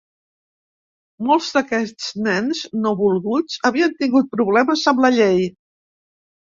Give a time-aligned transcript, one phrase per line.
[1.27, 5.43] Molts d'aquests nens no volguts havien tingut problemes amb la llei.